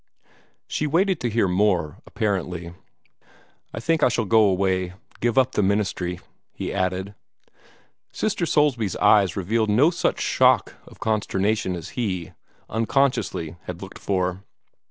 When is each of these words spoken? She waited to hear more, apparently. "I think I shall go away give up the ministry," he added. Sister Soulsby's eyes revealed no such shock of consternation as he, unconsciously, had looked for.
She 0.67 0.87
waited 0.87 1.19
to 1.19 1.29
hear 1.29 1.47
more, 1.47 1.99
apparently. 2.07 2.73
"I 3.71 3.79
think 3.79 4.01
I 4.01 4.09
shall 4.09 4.25
go 4.25 4.39
away 4.45 4.93
give 5.19 5.37
up 5.37 5.51
the 5.51 5.61
ministry," 5.61 6.19
he 6.55 6.73
added. 6.73 7.13
Sister 8.11 8.47
Soulsby's 8.47 8.95
eyes 8.95 9.37
revealed 9.37 9.69
no 9.69 9.91
such 9.91 10.19
shock 10.19 10.73
of 10.87 10.99
consternation 10.99 11.75
as 11.75 11.89
he, 11.89 12.31
unconsciously, 12.67 13.57
had 13.65 13.83
looked 13.83 13.99
for. 13.99 14.43